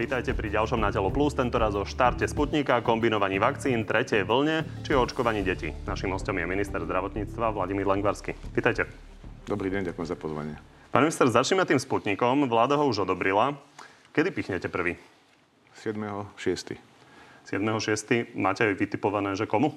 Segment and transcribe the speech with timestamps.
[0.00, 4.96] Vítajte pri ďalšom Na telo plus, tentoraz o štarte Sputnika, kombinovaní vakcín, tretej vlne či
[4.96, 5.76] o očkovaní detí.
[5.84, 8.32] Našim hostom je minister zdravotníctva Vladimír Lengvarsky.
[8.56, 8.88] Vítajte.
[9.44, 10.56] Dobrý deň, ďakujem za pozvanie.
[10.88, 12.48] Pán minister, začneme tým Sputnikom.
[12.48, 13.60] Vláda ho už odobrila.
[14.16, 14.96] Kedy pichnete prvý?
[15.84, 16.80] 7.6.
[17.44, 18.40] 7.6.
[18.40, 19.76] Máte aj vytipované, že komu?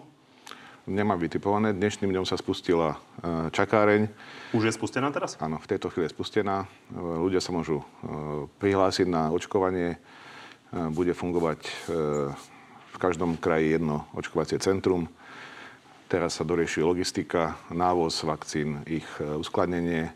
[0.84, 1.72] Nemám vytipované.
[1.72, 4.12] Dnešným dňom sa spustila e, čakáreň.
[4.52, 5.40] Už je spustená teraz?
[5.40, 6.68] Áno, v tejto chvíli je spustená.
[6.92, 7.86] E, ľudia sa môžu e,
[8.60, 9.96] prihlásiť na očkovanie.
[10.74, 11.70] Bude fungovať
[12.94, 15.06] v každom kraji jedno očkovacie centrum.
[16.10, 20.10] Teraz sa dorieši logistika, návoz vakcín, ich uskladnenie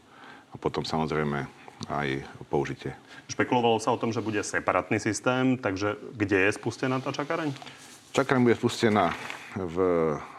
[0.49, 1.45] a potom samozrejme
[1.89, 2.97] aj použitie.
[3.29, 7.53] Špekulovalo sa o tom, že bude separátny systém, takže kde je spustená tá čakáreň?
[8.17, 9.13] Čakáreň bude spustená
[9.53, 9.77] v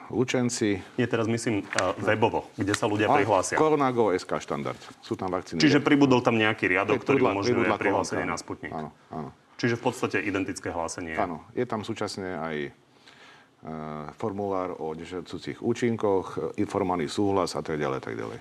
[0.08, 0.80] Lučenci.
[0.96, 3.60] Nie, teraz myslím uh, webovo, kde sa ľudia prihlásia.
[3.60, 4.80] Koronago SK štandard.
[5.04, 5.60] Sú tam vakcíny.
[5.60, 8.72] Čiže pribudol tam nejaký riadok, ktorý umožňuje prihlásenie na Sputnik.
[8.72, 9.30] Áno, áno.
[9.58, 11.18] Čiže v podstate identické hlásenie.
[11.18, 17.98] Áno, je tam súčasne aj uh, formulár o nežiaducich účinkoch, informovaný súhlas a tak ďalej,
[17.98, 18.38] tak ďalej.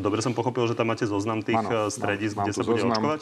[0.00, 2.96] Dobre som pochopil, že tam máte zoznam tých ano, stredísk, kde sa bude zoznam.
[2.96, 3.20] očkovať?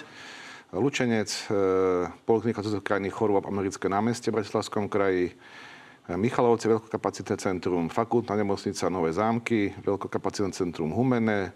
[0.73, 5.37] Lučenec, e, Poliklinika cudzích krajných chorôb, americké námestie v Bratislavskom kraji,
[6.09, 11.55] Michalovce, veľkokapacitné centrum, fakultná nemocnica Nové zámky, veľkokapacitné centrum Humene,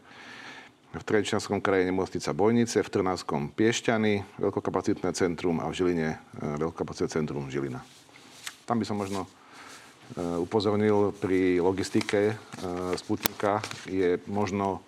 [0.96, 6.18] v Trenčianskom kraji nemocnica Bojnice, v Trnavskom Piešťany, veľkokapacitné centrum a v Žiline e,
[6.56, 7.84] veľkokapacitné centrum Žilina.
[8.64, 9.28] Tam by som možno e,
[10.40, 12.34] upozornil pri logistike e,
[12.96, 14.80] Sputnika je možno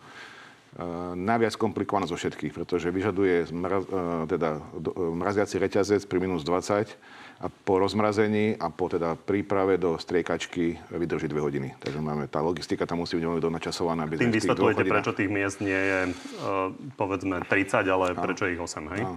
[1.18, 3.82] najviac komplikovaná zo všetkých, pretože vyžaduje zmraz,
[4.30, 4.62] teda,
[4.94, 6.92] mraziaci reťazec pri minus 20
[7.38, 11.78] a po rozmrazení a po teda príprave do striekačky vydrží dve hodiny.
[11.78, 14.10] Takže máme, tá logistika tam musí byť veľmi načasovaná.
[14.10, 18.18] Tým vysvetľujete, prečo tých miest nie je uh, povedzme 30, ale a.
[18.18, 19.02] prečo ich 8, hej?
[19.06, 19.14] A.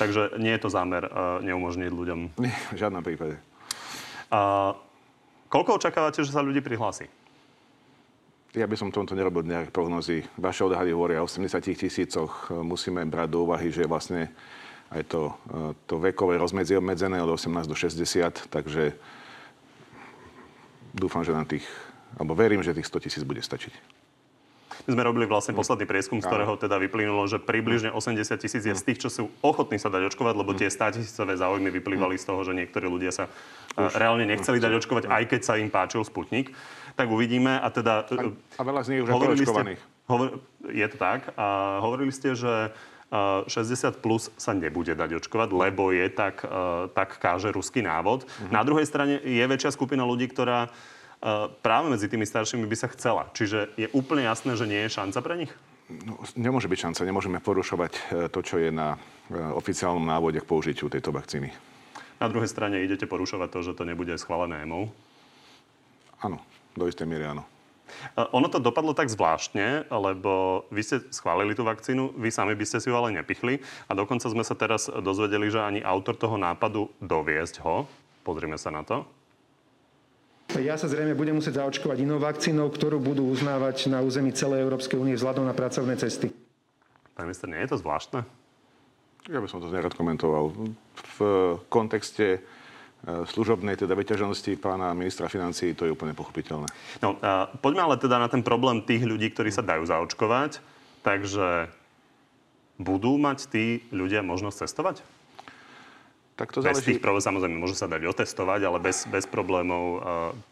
[0.00, 2.20] Takže nie je to zámer uh, neumožniť ľuďom.
[2.40, 3.36] Nie, v žiadnom prípade.
[4.32, 4.72] Uh,
[5.52, 7.04] koľko očakávate, že sa ľudí prihlási?
[8.56, 10.24] Ja by som tomto nerobil nejaké prognozy.
[10.40, 12.50] Vaše odhady hovoria o 80 tisícoch.
[12.50, 14.32] Musíme brať do úvahy, že vlastne
[14.90, 18.98] aj to, e, to vekové rozmedzie obmedzené od 18 do 60, takže
[20.90, 21.64] dúfam, že na tých,
[22.18, 24.00] alebo verím, že tých 100 tisíc bude stačiť.
[24.88, 28.72] My sme robili vlastne posledný prieskum, z ktorého teda vyplynulo, že približne 80 tisíc je
[28.72, 32.24] z tých, čo sú ochotní sa dať očkovať, lebo tie 100 tisícové záujmy vyplývali z
[32.24, 33.28] toho, že niektorí ľudia sa
[33.76, 33.92] e, Už.
[33.94, 36.56] reálne nechceli dať očkovať, aj keď sa im páčil Sputnik.
[36.96, 37.60] Tak uvidíme.
[37.60, 38.08] A teda...
[38.08, 39.78] A, a veľa z nich už je.
[40.10, 41.30] Hovor, je to tak.
[41.38, 42.74] A hovorili ste, že
[43.10, 48.22] 60 plus sa nebude dať očkovať, lebo je tak, e, tak káže ruský návod.
[48.22, 48.50] Uh-huh.
[48.54, 50.70] Na druhej strane je väčšia skupina ľudí, ktorá e,
[51.58, 53.26] práve medzi tými staršími by sa chcela.
[53.34, 55.52] Čiže je úplne jasné, že nie je šanca pre nich?
[55.90, 57.02] No, nemôže byť šanca.
[57.02, 58.00] Nemôžeme porušovať e,
[58.30, 58.94] to, čo je na
[59.58, 61.50] oficiálnom návode k použitiu tejto vakcíny.
[62.22, 64.86] Na druhej strane idete porušovať to, že to nebude schválené EMO?
[66.22, 66.38] Áno,
[66.78, 67.42] do istej miery áno.
[68.16, 72.78] Ono to dopadlo tak zvláštne, lebo vy ste schválili tú vakcínu, vy sami by ste
[72.82, 76.90] si ju ale nepichli a dokonca sme sa teraz dozvedeli, že ani autor toho nápadu
[77.02, 77.84] doviesť ho.
[78.26, 79.04] Pozrime sa na to.
[80.58, 84.98] Ja sa zrejme budem musieť zaočkovať inou vakcínou, ktorú budú uznávať na území celej Európskej
[84.98, 86.34] únie vzhľadom na pracovné cesty.
[87.14, 88.26] Pán minister, nie je to zvláštne?
[89.30, 90.50] Ja by som to nerad komentoval.
[91.14, 91.18] V
[91.70, 92.42] kontexte
[93.04, 96.68] služobnej teda vyťaženosti pána ministra financí, to je úplne pochopiteľné.
[97.00, 100.60] No, a poďme ale teda na ten problém tých ľudí, ktorí sa dajú zaočkovať.
[101.00, 101.72] Takže
[102.76, 105.00] budú mať tí ľudia možnosť cestovať?
[106.36, 106.76] Tak to záleží...
[106.76, 110.00] Bez tých problémov, samozrejme, môžu sa dať otestovať, ale bez, bez problémov uh,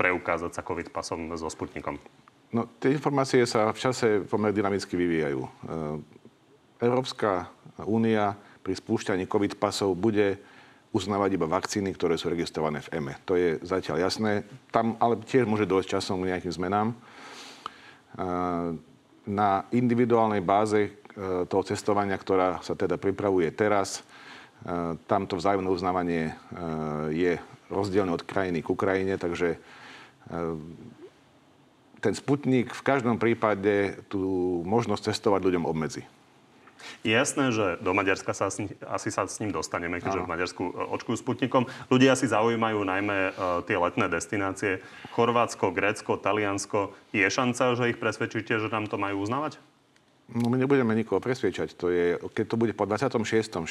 [0.00, 2.00] preukázať sa COVID pasom so Sputnikom.
[2.48, 5.40] No, tie informácie sa v čase pomerne dynamicky vyvíjajú.
[6.80, 7.52] Európska
[7.84, 10.40] únia pri spúšťaní COVID pasov bude
[10.92, 13.14] uznávať iba vakcíny, ktoré sú registrované v EME.
[13.28, 14.48] To je zatiaľ jasné.
[14.72, 16.96] Tam ale tiež môže dojsť časom k nejakým zmenám.
[19.28, 20.90] Na individuálnej báze e,
[21.44, 26.34] toho cestovania, ktorá sa teda pripravuje teraz, e, tamto vzájomné uznávanie e,
[27.12, 27.32] je
[27.68, 29.60] rozdielne od krajiny k Ukrajine, takže
[32.00, 36.04] ten Sputnik v každom prípade tú možnosť cestovať ľuďom obmedzi.
[37.06, 38.48] Je jasné, že do Maďarska sa
[38.88, 41.66] asi sa s ním dostaneme, keďže v Maďarsku e, očkujú Sputnikom.
[41.92, 44.82] Ľudia si zaujímajú najmä uh, tie letné destinácie.
[45.12, 46.94] Chorvátsko, Grécko, Taliansko.
[47.12, 49.60] Je šanca, že ich presvedčíte, že nám to majú uznávať?
[50.28, 51.72] No my nebudeme nikoho presviečať.
[51.80, 53.64] To je, keď to bude po 26.6.,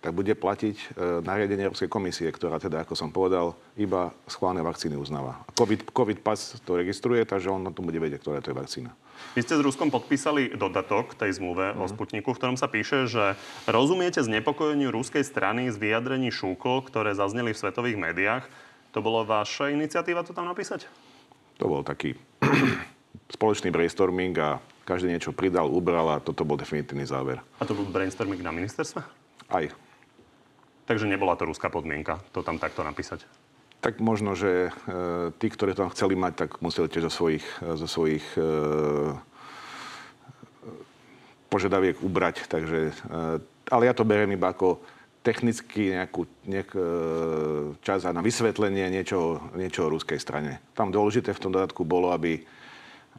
[0.00, 0.86] tak bude platiť e,
[1.20, 5.44] nariadenie Európskej komisie, ktorá teda, ako som povedal, iba schválne vakcíny uznáva.
[5.52, 8.96] COVID, COVID pas to registruje, takže on na tom bude vedieť, ktorá to je vakcína.
[9.36, 11.80] Vy ste s Ruskom podpísali dodatok tej zmluve mm.
[11.80, 11.92] o mhm.
[11.92, 13.36] Sputniku, v ktorom sa píše, že
[13.68, 18.48] rozumiete znepokojeniu ruskej strany z vyjadrení šúkol, ktoré zazneli v svetových médiách.
[18.96, 20.88] To bolo vaša iniciatíva to tam napísať?
[21.60, 22.16] To bol taký
[23.36, 27.40] spoločný brainstorming a každý niečo pridal, ubral a toto bol definitívny záver.
[27.58, 29.00] A to bol brainstorming na ministerstve?
[29.48, 29.64] Aj.
[30.84, 33.24] Takže nebola to ruská podmienka, to tam takto napísať?
[33.80, 37.44] Tak možno, že e, tí, ktorí to tam chceli mať, tak museli tiež zo svojich,
[37.60, 38.44] e, zo svojich e,
[41.52, 42.48] požiadaviek ubrať.
[42.48, 42.92] Takže, e,
[43.68, 44.80] ale ja to beriem iba ako
[45.24, 46.80] technicky nejakú nejak, e,
[47.80, 50.60] čas a na vysvetlenie niečoho, niečoho ruskej strane.
[50.76, 52.44] Tam dôležité v tom dodatku bolo, aby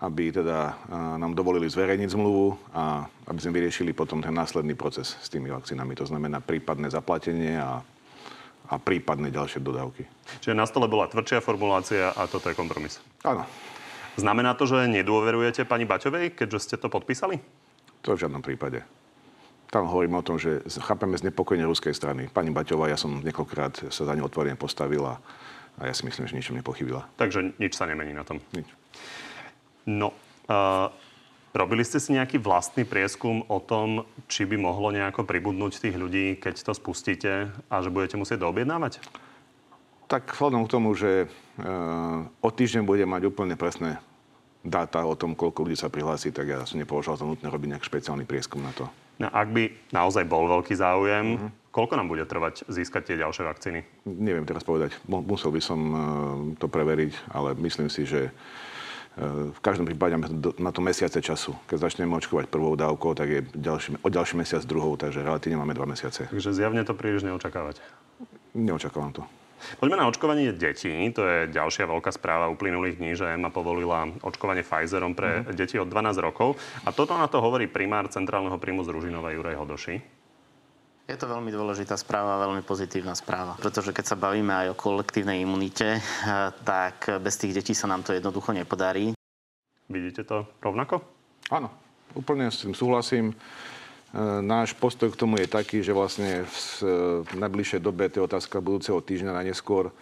[0.03, 0.75] aby teda
[1.15, 5.95] nám dovolili zverejniť zmluvu a aby sme vyriešili potom ten následný proces s tými vakcínami.
[5.95, 7.79] To znamená prípadné zaplatenie a,
[8.67, 10.03] a prípadné ďalšie dodávky.
[10.43, 12.99] Čiže na stole bola tvrdšia formulácia a toto je kompromis.
[13.23, 13.47] Áno.
[14.15, 17.39] Znamená to, že nedôverujete pani Baťovej, keďže ste to podpísali?
[18.03, 18.83] To v žiadnom prípade.
[19.71, 22.31] Tam hovorím o tom, že chápeme znepokojenie ruskej strany.
[22.31, 25.19] Pani Baťová, ja som niekoľkrát sa za ňu otvorene postavila
[25.75, 27.11] a ja si myslím, že ničom nepochybila.
[27.19, 28.39] Takže nič sa nemení na tom?
[28.55, 28.71] Nič.
[29.85, 30.17] No,
[30.49, 30.89] uh,
[31.53, 36.41] robili ste si nejaký vlastný prieskum o tom, či by mohlo nejako pribudnúť tých ľudí,
[36.41, 38.99] keď to spustíte a že budete musieť doobjednávať?
[40.09, 44.01] Tak vzhľadom k tomu, že uh, o týždeň bude mať úplne presné
[44.65, 47.85] dáta o tom, koľko ľudí sa prihlási, tak ja som nepovažoval za nutné robiť nejaký
[47.85, 48.89] špeciálny prieskum na to.
[49.21, 51.49] No, ak by naozaj bol veľký záujem, mm-hmm.
[51.71, 53.79] koľko nám bude trvať získať tie ďalšie vakcíny?
[54.03, 54.97] Neviem teraz povedať.
[55.07, 55.97] Musel by som uh,
[56.59, 58.33] to preveriť, ale myslím si, že
[59.55, 60.19] v každom prípade
[60.59, 61.55] na to mesiace času.
[61.71, 65.71] Keď začneme očkovať prvou dávkou, tak je ďalší, o ďalší mesiac druhou, takže relatívne máme
[65.71, 66.27] dva mesiace.
[66.27, 67.79] Takže zjavne to príliš neočakávate?
[68.51, 69.23] Neočakávam to.
[69.79, 70.91] Poďme na očkovanie detí.
[71.15, 75.55] To je ďalšia veľká správa uplynulých dní, že EMA povolila očkovanie Pfizerom pre mm.
[75.55, 76.59] deti od 12 rokov.
[76.83, 80.24] A toto na to hovorí primár centrálneho príjmu z Ružinova Juraj Hodoši.
[81.05, 83.53] Je to veľmi dôležitá správa, veľmi pozitívna správa.
[83.61, 86.01] Pretože keď sa bavíme aj o kolektívnej imunite, eh,
[86.65, 89.13] tak bez tých detí sa nám to jednoducho nepodarí.
[89.85, 91.05] Vidíte to rovnako?
[91.53, 91.69] Áno,
[92.17, 93.37] úplne s tým súhlasím.
[93.37, 96.41] Eh, náš postoj k tomu je taký, že vlastne
[97.21, 99.93] v najbližšej dobe, to je otázka budúceho týždňa na neskôr,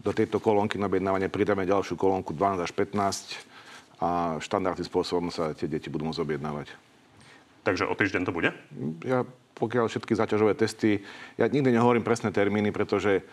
[0.00, 3.36] do tejto kolónky na objednávanie pridáme ďalšiu kolónku 12 až 15
[4.00, 6.72] a štandardným spôsobom sa tie deti budú môcť objednávať.
[7.68, 8.50] Takže o týždeň to bude?
[9.04, 11.04] Ja pokiaľ všetky zaťažové testy,
[11.36, 13.24] ja nikdy nehovorím presné termíny, pretože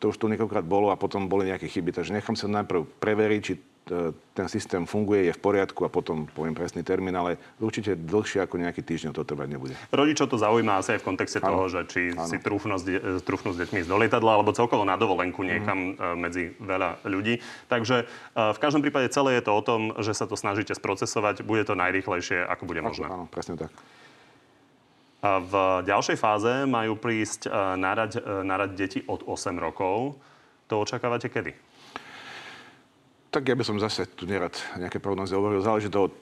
[0.00, 1.92] to už tu niekoľkrát bolo a potom boli nejaké chyby.
[1.92, 3.60] Takže nechám sa najprv preveriť, či e,
[4.32, 8.64] ten systém funguje, je v poriadku a potom poviem presný termín, ale určite dlhšie ako
[8.64, 9.76] nejaký týždeň to trvať nebude.
[9.92, 11.52] Rodičov to zaujíma asi aj v kontexte ano.
[11.52, 12.24] toho, že či ano.
[12.24, 16.16] si trúfnú s, e, trúfnú s deťmi do lietadla alebo celkovo na dovolenku niekam mm.
[16.16, 17.44] medzi veľa ľudí.
[17.68, 21.44] Takže v každom prípade celé je to o tom, že sa to snažíte sprocesovať.
[21.44, 23.04] Bude to najrýchlejšie, ako bude možné.
[23.04, 23.68] Áno, presne tak.
[25.20, 25.52] V
[25.84, 30.16] ďalšej fáze majú prísť e, narať, e, narať deti od 8 rokov.
[30.72, 31.52] To očakávate kedy?
[33.28, 35.60] Tak ja by som zase tu nerad nejaké prognozy hovoril.
[35.60, 36.14] Záleží to od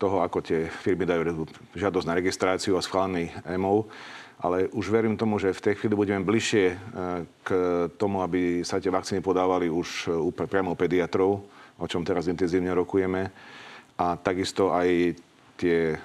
[0.00, 1.44] toho, ako tie firmy dajú
[1.76, 3.84] žiadosť na registráciu a schválený EMO.
[4.40, 6.76] Ale už verím tomu, že v tej chvíli budeme bližšie e,
[7.44, 7.48] k
[8.00, 10.08] tomu, aby sa tie vakcíny podávali už
[10.48, 11.44] priamo pediatrov,
[11.76, 13.28] o čom teraz intenzívne rokujeme.
[14.00, 15.20] A takisto aj
[15.60, 16.00] tie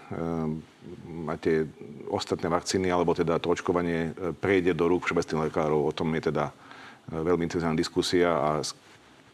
[1.40, 1.66] tie
[2.12, 5.90] ostatné vakcíny, alebo teda to očkovanie e, prejde do rúk všeobecných lekárov.
[5.90, 6.54] O tom je teda e,
[7.16, 8.50] veľmi intenzívna diskusia a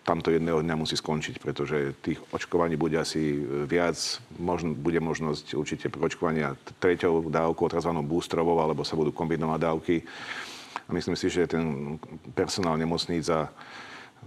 [0.07, 3.97] tamto jedného dňa musí skončiť, pretože tých očkovaní bude asi e, viac.
[4.39, 7.91] Možno, bude možnosť určite očkovania treťou dávkou, tzv.
[8.05, 9.95] boostrovou, alebo sa budú kombinovať dávky.
[10.89, 11.97] A myslím si, že ten
[12.33, 13.53] personál nemocníc a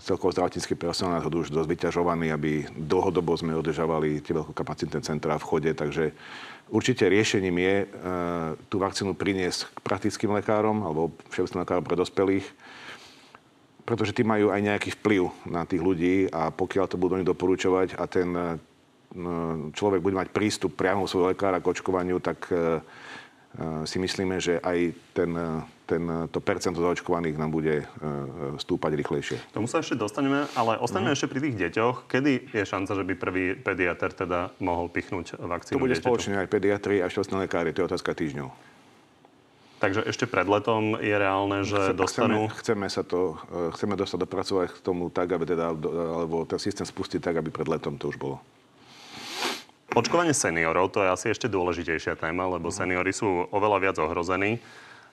[0.00, 5.44] celkovo zdravotnícky personál je už dosť vyťažovaný, aby dlhodobo sme održavali tie veľkokapacitné centrá v
[5.44, 6.16] chode, takže
[6.72, 7.86] určite riešením je e,
[8.72, 12.46] tú vakcínu priniesť k praktickým lekárom alebo všeobecným lekárom pre dospelých,
[13.84, 18.00] pretože tí majú aj nejaký vplyv na tých ľudí a pokiaľ to budú oni doporučovať
[18.00, 18.42] a ten e,
[19.76, 22.80] človek bude mať prístup priamo svojho lekára k očkovaniu, tak e,
[23.84, 24.78] si myslíme, že aj
[25.12, 25.30] ten
[25.92, 27.84] ten, to percento zaočkovaných nám bude
[28.56, 29.36] stúpať rýchlejšie.
[29.52, 31.16] Tomu sa ešte dostaneme, ale ostaneme mm.
[31.20, 32.08] ešte pri tých deťoch.
[32.08, 36.08] Kedy je šanca, že by prvý pediatr teda mohol pichnúť vakcínu To bude dieťaťu?
[36.08, 37.76] spoločne aj pediatri a všeobecné lekári.
[37.76, 38.48] To je otázka týždňov.
[39.82, 42.40] Takže ešte pred letom je reálne, že chceme, dostanú...
[42.54, 43.34] Chceme, sa to,
[43.74, 47.66] chceme dostať dopracovať k tomu tak, aby teda, alebo ten systém spustiť tak, aby pred
[47.66, 48.38] letom to už bolo.
[49.92, 54.56] Očkovanie seniorov, to je asi ešte dôležitejšia téma, lebo seniory sú oveľa viac ohrození.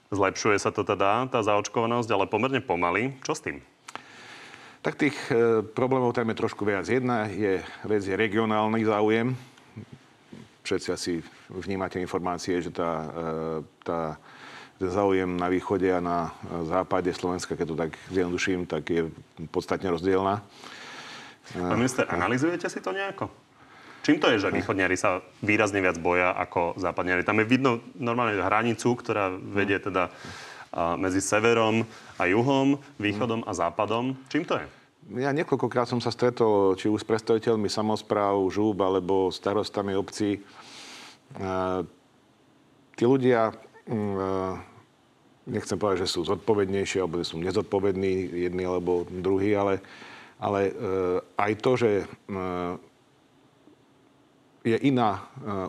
[0.08, 3.12] Zlepšuje sa to teda, tá zaočkovanosť, ale pomerne pomaly.
[3.20, 3.60] Čo s tým?
[4.80, 6.88] Tak tých e, problémov tam je trošku viac.
[6.88, 9.36] Jedna je, vec je regionálny záujem.
[10.64, 11.12] Všetci asi
[11.52, 13.08] vnímate informácie, že tá, e,
[13.84, 14.16] tá
[14.80, 16.32] záujem na východe a na
[16.64, 19.12] západe Slovenska, keď to tak zjednoduším, tak je
[19.52, 20.40] podstatne rozdielna.
[21.52, 23.28] Pán minister, analizujete si to nejako?
[24.10, 27.22] Čím to je, že východniari sa výrazne viac boja ako západniari?
[27.22, 30.10] Tam je vidno normálne hranicu, ktorá vedie teda
[30.98, 31.86] medzi severom
[32.18, 34.18] a juhom, východom a západom.
[34.34, 34.66] Čím to je?
[35.22, 40.42] Ja niekoľkokrát som sa stretol či už s predstaviteľmi samozpráv, žúb alebo starostami obcí.
[42.98, 43.54] Tí ľudia,
[43.86, 49.86] mm, nechcem povedať, že sú zodpovednejší alebo že sú nezodpovední jedni alebo druhí, ale,
[50.42, 50.74] ale
[51.38, 51.90] aj to, že
[54.64, 55.20] je iná e,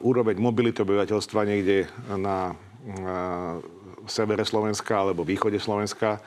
[0.03, 1.87] úroveň mobility obyvateľstva niekde
[2.19, 2.55] na e,
[4.11, 6.19] severe Slovenska alebo východe Slovenska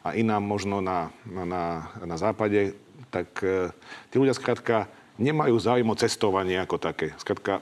[0.00, 2.72] a iná možno na, na, na západe,
[3.12, 3.68] tak e,
[4.08, 4.88] tí ľudia skrátka
[5.20, 7.12] nemajú záujem o cestovanie ako také.
[7.20, 7.60] Skrátka,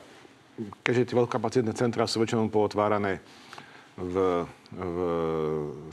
[0.87, 3.19] keďže tie veľkopacitné centra sú väčšinou pootvárané
[3.99, 4.97] v, v,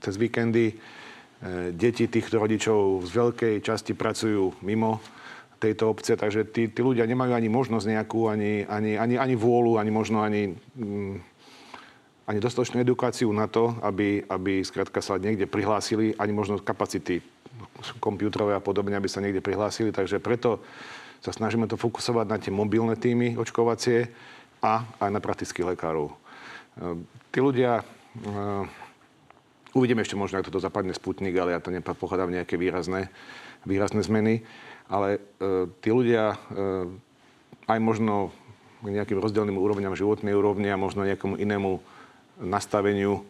[0.02, 0.74] cez víkendy,
[1.74, 5.02] deti týchto rodičov z veľkej časti pracujú mimo
[5.62, 9.78] tejto obce, takže tí, tí ľudia nemajú ani možnosť nejakú, ani, ani, ani, ani vôľu,
[9.78, 11.14] ani možno ani, mm,
[12.26, 17.22] ani dostatočnú edukáciu na to, aby, aby skrátka sa niekde prihlásili, ani možno kapacity
[18.02, 19.94] kompúterové a podobne, aby sa niekde prihlásili.
[19.94, 20.66] Takže preto
[21.22, 24.10] sa snažíme to fokusovať na tie mobilné týmy očkovacie
[24.66, 26.10] a aj na praktických lekárov.
[26.10, 26.16] E,
[27.30, 28.66] tí ľudia, uh,
[29.78, 33.14] uvidíme ešte možno, ako toto zapadne Sputnik, ale ja to nepredpokladám nejaké výrazné,
[33.66, 34.42] výrazné zmeny
[34.92, 36.38] ale e, tí ľudia e,
[37.72, 38.36] aj možno
[38.84, 41.80] k nejakým rozdielným úrovňam životnej úrovne a možno nejakému inému
[42.44, 43.24] nastaveniu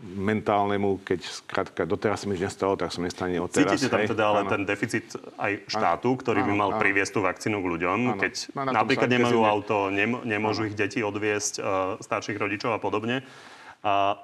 [0.00, 3.76] mentálnemu, keď skrátka doteraz mi nič nestalo, tak sa nestane od teraz.
[3.76, 4.50] Cítite tam teda ale áno.
[4.56, 6.80] ten deficit aj štátu, ktorý áno, by mal áno.
[6.80, 8.20] priviesť tú vakcínu k ľuďom, áno.
[8.20, 9.52] keď áno, napríklad nemajú kezine.
[9.52, 10.68] auto, nem, nemôžu áno.
[10.72, 11.64] ich deti odviesť, uh,
[12.00, 13.20] starších rodičov a podobne.
[13.84, 14.16] Uh,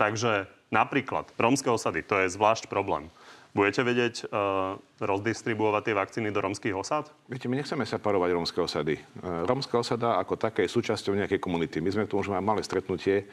[0.00, 3.12] takže napríklad rómske osady, to je zvlášť problém.
[3.52, 7.12] Budete vedieť uh, rozdistribuovať tie vakcíny do romských osad?
[7.28, 8.96] Viete, my nechceme separovať rómske osady.
[9.20, 11.84] Uh, rómska osada ako také je súčasťou nejakej komunity.
[11.84, 13.28] My sme tomu už mali stretnutie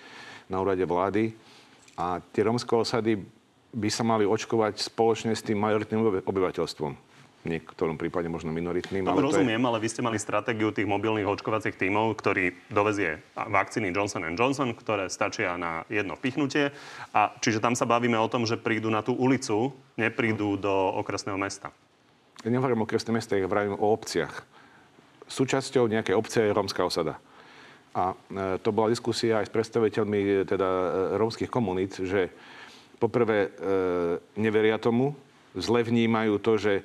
[0.51, 1.31] na úrade vlády
[1.95, 3.15] a tie rómske osady
[3.71, 7.08] by sa mali očkovať spoločne s tým majoritným obyvateľstvom
[7.39, 9.07] v niektorom prípade možno minoritným.
[9.07, 9.69] ale rozumiem, to je...
[9.71, 15.07] ale vy ste mali stratégiu tých mobilných očkovacích tímov, ktorý dovezie vakcíny Johnson Johnson, ktoré
[15.07, 16.75] stačia na jedno pichnutie.
[17.15, 21.39] A čiže tam sa bavíme o tom, že prídu na tú ulicu, neprídu do okresného
[21.39, 21.71] mesta.
[22.43, 24.43] Ja nehovorím o okresné mesta, ja hovorím o obciach.
[25.27, 27.19] Súčasťou nejakej obce je rómska osada.
[27.93, 28.15] A e,
[28.61, 32.29] to bola diskusia aj s predstaviteľmi e, teda e, rómskych komunít, že
[32.99, 33.55] poprvé
[34.35, 35.15] neveria tomu,
[35.55, 36.83] zle vnímajú to, že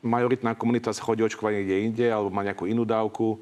[0.00, 3.40] majoritná komunita sa chodí očkovať niekde inde alebo má nejakú inú dávku.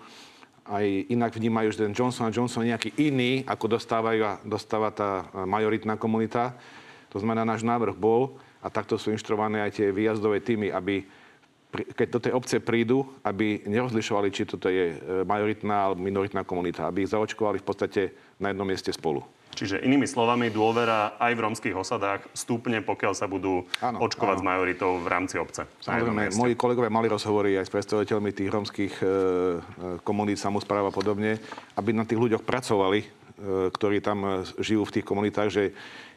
[0.69, 5.97] Aj inak vnímajú, že ten Johnson Johnson je nejaký iný, ako dostávajú, dostáva tá majoritná
[5.97, 6.53] komunita.
[7.09, 11.07] To znamená, náš návrh bol, a takto sú inštruované aj tie výjazdové týmy, aby
[11.69, 14.97] keď do tej obce prídu, aby nerozlišovali, či toto je e,
[15.29, 18.03] majoritná alebo minoritná komunita, aby ich zaočkovali v podstate
[18.41, 19.21] na jednom mieste spolu.
[19.59, 24.43] Čiže inými slovami, dôvera aj v romských osadách stúpne, pokiaľ sa budú ano, očkovať ano.
[24.43, 25.67] s majoritou v rámci obce.
[25.83, 29.11] Samozrejme, moji kolegovia mali rozhovory aj s predstaviteľmi tých romských e, e
[30.07, 31.43] komunít, samozpráv a podobne,
[31.75, 33.07] aby na tých ľuďoch pracovali, e,
[33.75, 34.31] ktorí tam e,
[34.63, 35.65] žijú v tých komunitách, že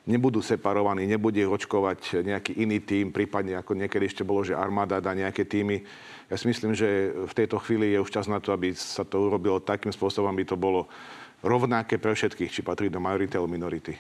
[0.06, 5.18] nebudú separovaní, nebude očkovať nejaký iný tým, prípadne ako niekedy ešte bolo, že armáda dá
[5.18, 5.82] nejaké týmy.
[6.30, 9.18] Ja si myslím, že v tejto chvíli je už čas na to, aby sa to
[9.18, 10.90] urobilo takým spôsobom, aby to bolo
[11.42, 13.94] rovnaké pre všetkých, či patrí do majority alebo minority.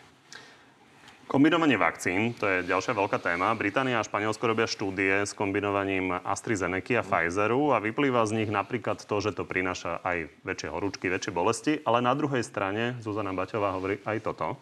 [1.31, 3.55] Kombinovanie vakcín, to je ďalšia veľká téma.
[3.55, 8.99] Británia a Španielsko robia štúdie s kombinovaním AstraZeneca a Pfizeru a vyplýva z nich napríklad
[8.99, 13.71] to, že to prináša aj väčšie horúčky, väčšie bolesti, ale na druhej strane Zuzana Baťová
[13.71, 14.59] hovorí aj toto.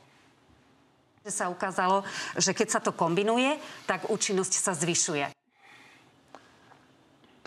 [1.26, 2.06] Sa ukázalo,
[2.38, 3.58] že keď sa to kombinuje,
[3.90, 5.38] tak účinnosť sa zvyšuje.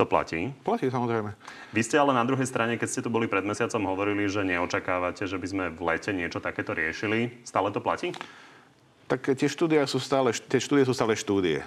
[0.03, 0.51] To platí?
[0.67, 1.31] Platí, samozrejme.
[1.71, 5.31] Vy ste ale na druhej strane, keď ste tu boli pred mesiacom, hovorili, že neočakávate,
[5.31, 7.31] že by sme v lete niečo takéto riešili.
[7.47, 8.11] Stále to platí?
[9.07, 11.63] Tak tie štúdie sú stále, tie štúdie sú stále štúdie.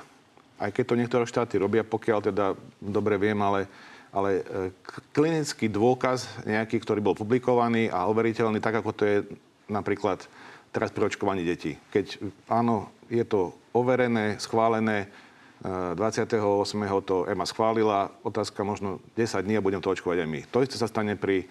[0.60, 3.72] Aj keď to niektoré štáty robia, pokiaľ teda dobre viem, ale,
[4.12, 4.76] ale e,
[5.16, 9.18] klinický dôkaz nejaký, ktorý bol publikovaný a overiteľný, tak ako to je
[9.72, 10.28] napríklad
[10.76, 11.80] teraz pri očkovaní detí.
[11.88, 12.20] Keď
[12.52, 15.08] áno, je to overené, schválené,
[15.66, 16.38] 28.
[17.06, 18.14] to EMA schválila.
[18.22, 20.42] Otázka možno 10 dní a budem to očkovať aj my.
[20.54, 21.50] To isté sa stane pri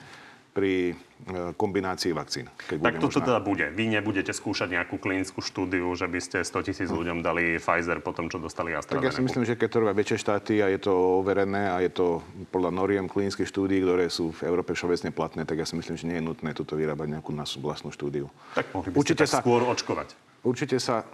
[0.55, 2.47] pri e, kombinácii vakcín.
[2.71, 3.67] Keď tak toto teda bude.
[3.75, 8.15] Vy nebudete skúšať nejakú klinickú štúdiu, že by ste 100 tisíc ľuďom dali Pfizer po
[8.15, 9.03] tom, čo dostali AstraZeneca.
[9.03, 11.83] Tak ja si myslím, že keď to robia väčšie štáty a je to overené a
[11.83, 12.23] je to
[12.55, 16.07] podľa noriem klinických štúdií, ktoré sú v Európe všeobecne platné, tak ja si myslím, že
[16.07, 18.31] nie je nutné tuto vyrábať nejakú našu vlastnú štúdiu.
[18.55, 19.43] Tak mohli by ste Určite tak sa...
[19.43, 20.15] skôr očkovať.
[20.45, 21.09] Určite sa,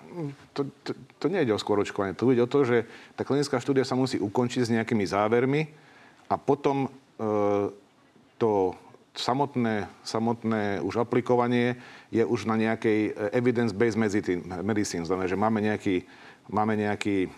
[0.53, 0.91] to, to,
[1.23, 2.83] to nie ide o skôr očkovanie, to ide o to, že
[3.15, 5.71] tá klinická štúdia sa musí ukončiť s nejakými závermi
[6.27, 6.89] a potom e,
[8.37, 8.75] to
[9.15, 11.77] samotné, samotné už aplikovanie
[12.15, 13.99] je už na nejakej eh, evidence-based
[14.63, 15.05] medicine.
[15.07, 16.07] Znamená, že máme nejaký,
[16.51, 17.31] máme nejaký e,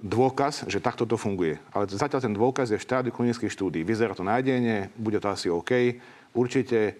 [0.00, 1.58] dôkaz, že takto to funguje.
[1.74, 3.80] Ale zatiaľ ten dôkaz je v štádiu klinických štúdí.
[3.84, 6.00] Vyzerá to nádejne, bude to asi OK.
[6.32, 6.96] Určite,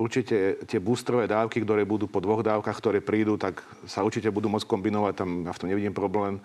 [0.00, 4.48] určite tie boostrové dávky, ktoré budú po dvoch dávkach, ktoré prídu, tak sa určite budú
[4.48, 5.12] môcť kombinovať.
[5.12, 6.40] Tam ja v tom nevidím problém.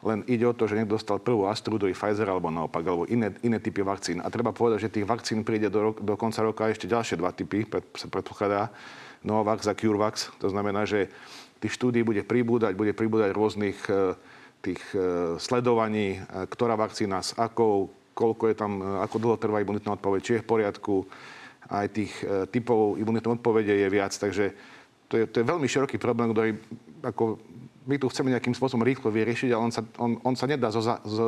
[0.00, 3.36] Len ide o to, že niekto dostal prvú Astru, druhý Pfizer alebo naopak, alebo iné,
[3.44, 4.24] iné typy vakcín.
[4.24, 7.68] A treba povedať, že tých vakcín príde do, do konca roka ešte ďalšie dva typy,
[7.68, 8.72] pred, sa predpokladá.
[9.20, 10.40] Novavax a CureVax.
[10.40, 11.12] To znamená, že
[11.60, 14.16] tých štúdí bude pribúdať, bude pribúdať rôznych e,
[14.64, 20.00] tých e, sledovaní, e, ktorá vakcína s akou, koľko je tam, ako dlho trvá imunitná
[20.00, 21.04] odpoveď, či je v poriadku.
[21.70, 22.10] Aj tých
[22.50, 24.52] typov imunitnej odpovede je viac, takže
[25.06, 26.50] to je, to je veľmi široký problém, ktorý
[27.06, 27.38] ako
[27.86, 30.84] my tu chceme nejakým spôsobom rýchlo vyriešiť, ale on sa, on, on sa nedá zo,
[30.84, 31.26] zo,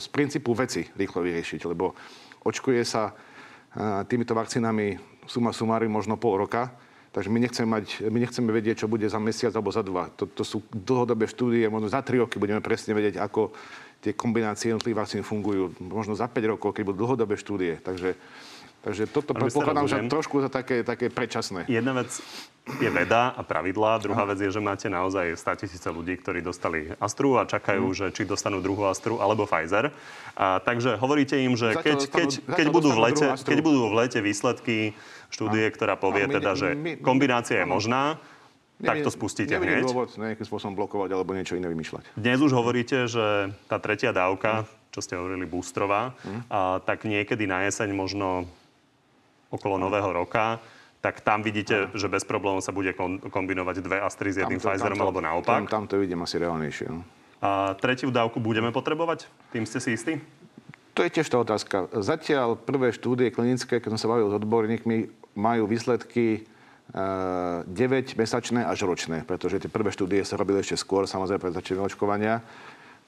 [0.00, 1.94] z princípu veci rýchlo vyriešiť, lebo
[2.42, 3.14] očkuje sa
[4.10, 4.98] týmito vakcínami
[5.30, 6.74] suma sumári možno pol roka,
[7.14, 10.10] takže my nechceme, mať, my nechceme vedieť, čo bude za mesiac alebo za dva.
[10.18, 13.54] To, to sú dlhodobé štúdie, možno za tri roky budeme presne vedieť, ako
[14.02, 15.76] tie kombinácie jednotlivých vakcín fungujú.
[15.78, 17.78] Možno za 5 rokov, keď budú dlhodobé štúdie.
[17.84, 18.16] Takže
[18.80, 21.68] Takže toto predpokladám, že trošku za také, také predčasné.
[21.68, 22.16] Jedna vec
[22.80, 24.00] je veda a pravidlá.
[24.00, 27.96] Druhá vec je, že máte naozaj 100 tisíce ľudí, ktorí dostali Astru a čakajú, mm.
[27.96, 29.92] že či dostanú druhú Astru alebo Pfizer.
[30.32, 34.20] A, takže hovoríte im, že keď, keď, keď, budú v lete, keď budú v lete
[34.24, 34.96] výsledky
[35.28, 38.16] štúdie, a, ktorá povie my, teda, že my, kombinácia je možná,
[38.80, 39.84] tak to spustíte hneď.
[39.84, 42.16] dôvod nejakým spôsobom blokovať alebo niečo iné vymýšľať.
[42.16, 46.40] Dnes už hovoríte, že tá tretia dávka, čo ste hovorili, boostrová, mm.
[46.48, 48.48] a, tak niekedy na jeseň možno
[49.50, 50.62] okolo nového roka,
[51.00, 52.92] tak tam vidíte, že bez problémov sa bude
[53.32, 55.60] kombinovať dve Astry s jedným tam, Pfizerom, tam to, alebo naopak.
[55.64, 56.86] Tam, tam to vidím asi reálnejšie.
[56.92, 57.02] No.
[57.40, 59.24] A tretiu dávku budeme potrebovať?
[59.48, 60.20] Tým ste si istí?
[60.92, 61.88] To je tiež tá otázka.
[61.96, 64.96] Zatiaľ prvé štúdie klinické, keď som sa bavil s odborníkmi,
[65.40, 66.44] majú výsledky
[67.70, 72.42] 9-mesačné až ročné, pretože tie prvé štúdie sa robili ešte skôr, samozrejme pred začaním očkovania.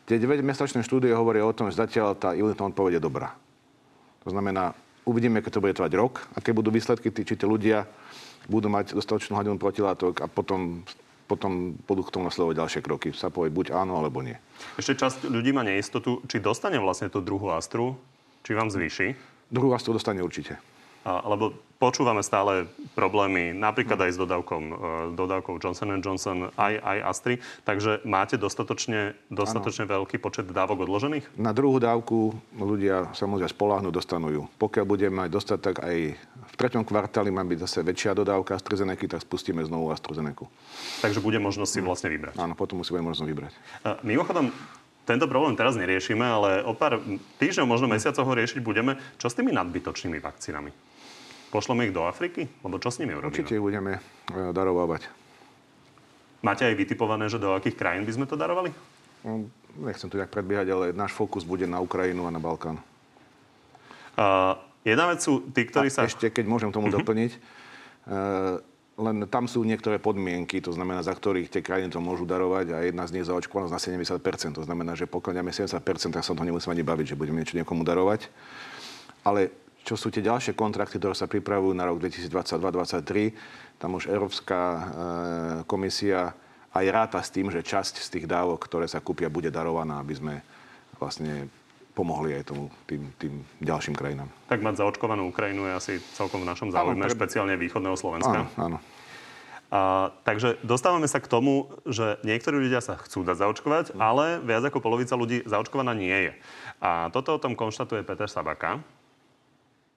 [0.06, 3.34] Tie 9-mesačné štúdie hovoria o tom, že zatiaľ tá imunitná odpoveď je dobrá.
[4.22, 4.72] To znamená,
[5.02, 7.90] Uvidíme, keď to bude trvať rok, aké budú výsledky, či tí ľudia
[8.46, 10.86] budú mať dostatočnú hladinu protilátok a potom
[11.32, 13.08] potom budú k tomu nasledovať ďalšie kroky.
[13.16, 14.36] Sa povie buď áno, alebo nie.
[14.76, 17.96] Ešte časť ľudí má neistotu, či dostane vlastne tú druhú astru,
[18.44, 19.16] či vám zvýši.
[19.48, 20.60] Druhú astru dostane určite.
[21.04, 24.74] Lebo počúvame stále problémy napríklad aj s dodávkom, e,
[25.18, 27.34] dodávkou Johnson Johnson, aj, aj Astri.
[27.66, 31.34] Takže máte dostatočne, dostatočne veľký počet dávok odložených?
[31.34, 34.42] Na druhú dávku ľudia sa môžu spolahnuť, dostanú ju.
[34.62, 39.26] Pokiaľ budeme mať dostatok aj v treťom kvartáli, má byť zase väčšia dodávka AstraZeneca, tak
[39.26, 40.46] spustíme znovu AstraZeneca.
[41.02, 42.38] Takže bude možnosť si vlastne vybrať.
[42.38, 43.52] Áno, potom musí bude možnosť vybrať.
[43.82, 44.54] A mimochodom,
[45.02, 47.02] tento problém teraz neriešime, ale o pár
[47.42, 48.94] týždňov, možno mesiacov ho riešiť budeme.
[49.18, 50.91] Čo s tými nadbytočnými vakcínami?
[51.52, 52.48] Pošleme ich do Afriky?
[52.64, 53.28] Lebo čo s nimi urobíme?
[53.28, 54.00] Určite ich budeme
[54.32, 55.04] e, darovávať.
[56.40, 58.72] Máte aj vytipované, že do akých krajín by sme to darovali?
[59.20, 59.46] No,
[59.84, 62.80] nechcem tu nejak predbiehať, ale náš fokus bude na Ukrajinu a na Balkán.
[64.16, 66.08] Uh, jedna vec sú tí, ktorí a sa...
[66.08, 66.98] Ešte, keď môžem tomu uh-huh.
[66.98, 68.58] doplniť, uh,
[68.98, 72.78] len tam sú niektoré podmienky, to znamená, za ktorých tie krajiny to môžu darovať a
[72.84, 74.58] jedna z nich zaočkovanosť na 70%.
[74.58, 75.78] To znamená, že pokiaľ 70%,
[76.12, 78.26] tak sa to nemusíme ani baviť, že budeme niečo niekomu darovať.
[79.22, 83.78] Ale čo sú tie ďalšie kontrakty, ktoré sa pripravujú na rok 2022-2023.
[83.82, 84.80] Tam už Európska e,
[85.66, 86.34] komisia
[86.72, 90.14] aj ráta s tým, že časť z tých dávok, ktoré sa kúpia, bude darovaná, aby
[90.14, 90.34] sme
[90.96, 91.50] vlastne
[91.92, 94.30] pomohli aj tomu, tým, tým ďalším krajinám.
[94.48, 97.12] Tak mať zaočkovanú Ukrajinu je asi celkom v našom záujme, pre...
[97.12, 98.48] špeciálne východného Slovenska.
[98.48, 98.78] Áno, áno.
[99.72, 104.00] A, takže dostávame sa k tomu, že niektorí ľudia sa chcú dať zaočkovať, mm.
[104.00, 106.32] ale viac ako polovica ľudí zaočkovaná nie je.
[106.80, 108.80] A toto o tom konštatuje Peter Sabaka,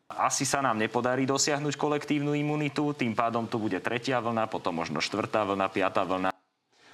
[0.10, 5.02] asi sa nám nepodarí dosiahnuť kolektívnu imunitu, tým pádom tu bude tretia vlna, potom možno
[5.02, 6.30] štvrtá vlna, piatá vlna.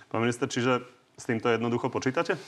[0.07, 0.83] Pán minister, čiže
[1.19, 2.39] s týmto jednoducho počítate?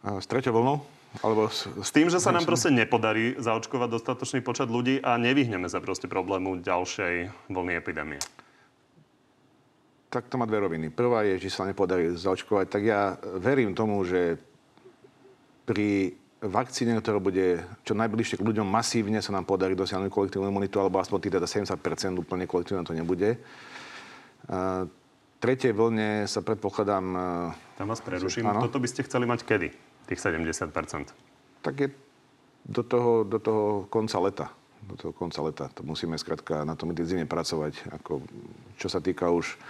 [0.00, 0.80] S treťou vlnou?
[1.20, 5.66] Alebo s, s tým, že sa nám proste nepodarí zaočkovať dostatočný počet ľudí a nevyhneme
[5.66, 8.20] sa proste problému ďalšej vlny epidémie.
[10.10, 10.90] Tak to má dve roviny.
[10.90, 12.66] Prvá je, že sa nepodarí zaočkovať.
[12.70, 14.38] Tak ja verím tomu, že
[15.66, 20.80] pri vakcíne, ktorá bude čo najbližšie k ľuďom, masívne sa nám podarí dosiahnuť kolektívnu imunitu,
[20.80, 23.36] alebo aspoň tých teda 70% úplne kolektívne to nebude.
[24.48, 24.88] A
[25.36, 27.04] tretej vlne sa predpokladám...
[27.76, 28.48] Tam vás preruším.
[28.48, 28.64] Áno?
[28.64, 29.68] Toto by ste chceli mať kedy?
[30.08, 30.72] Tých 70%?
[31.60, 31.88] Tak je
[32.64, 34.46] do toho, do toho konca leta.
[34.80, 35.68] Do toho konca leta.
[35.76, 37.92] To musíme skrátka na tom intenzívne pracovať.
[38.00, 38.24] Ako,
[38.80, 39.60] čo sa týka už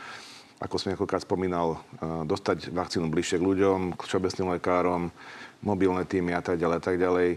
[0.61, 1.81] ako som niekoľkrát spomínal,
[2.29, 5.09] dostať vakcínu bližšie k ľuďom, k všeobecným lekárom,
[5.65, 7.29] mobilné týmy a tak ďalej a tak ďalej.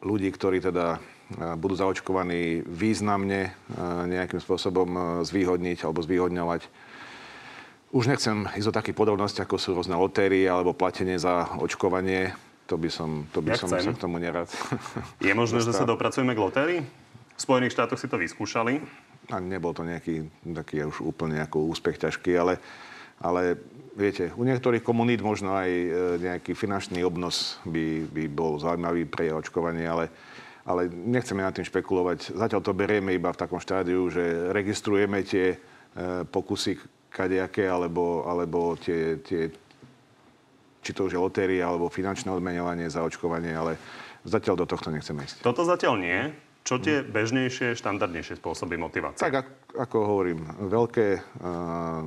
[0.00, 0.96] Ľudí, ktorí teda
[1.60, 3.52] budú zaočkovaní významne
[4.08, 6.64] nejakým spôsobom zvýhodniť alebo zvýhodňovať.
[7.92, 12.32] Už nechcem ísť o takých podrobnosti, ako sú rôzne lotérie alebo platenie za očkovanie.
[12.68, 14.48] To by som, to by ja som sa k tomu nerad.
[15.20, 16.80] Je možné, že sa dopracujeme k lotérii?
[17.36, 18.80] V Spojených štátoch si to vyskúšali
[19.28, 22.54] a nebol to nejaký taký už úplne ako úspech ťažký, ale,
[23.20, 23.60] ale
[23.92, 25.88] viete, u niektorých komunít možno aj e,
[26.22, 30.08] nejaký finančný obnos by, by bol zaujímavý pre očkovanie, ale,
[30.64, 32.38] ale nechceme nad tým špekulovať.
[32.38, 35.56] Zatiaľ to berieme iba v takom štádiu, že registrujeme tie e,
[36.24, 36.80] pokusy
[37.12, 39.52] kadejaké, alebo, alebo tie, tie,
[40.80, 43.76] či to už je lotéria, alebo finančné odmenovanie za očkovanie, ale
[44.24, 45.44] zatiaľ do tohto nechceme ísť.
[45.44, 46.47] Toto zatiaľ nie.
[46.68, 49.24] Čo tie bežnejšie, štandardnejšie spôsoby motivácie?
[49.24, 52.04] Tak ako hovorím, veľké uh,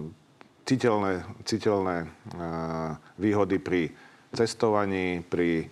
[0.69, 3.89] citeľné, citeľné uh, výhody pri
[4.37, 5.65] cestovaní, pri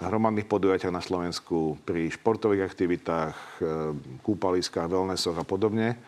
[0.00, 3.92] hromadných podujatiach na Slovensku, pri športových aktivitách, uh,
[4.24, 6.00] kúpaliskách, wellnessoch a podobne.